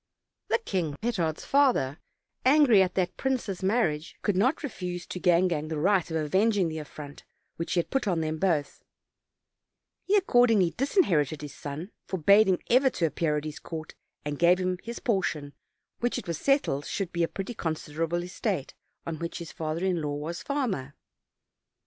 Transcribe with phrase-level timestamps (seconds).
[0.47, 1.99] The king, Petard's father,
[2.43, 6.69] angry at that prince's mar riage, could not refuse to Gangan the right of avenging
[6.69, 7.23] the affront
[7.57, 8.83] which he had put on them both;
[10.05, 13.93] he accord ingly disinherited his son, forbade him ever to appear at his court,
[14.25, 15.53] and gave him his portion,
[15.99, 18.73] which it was settled should be a pretty considerable estate,
[19.05, 20.95] on which his father in law was farmer.